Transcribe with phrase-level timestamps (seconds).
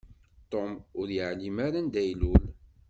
[0.51, 2.43] Tom ur yeεlim ara anda ilul.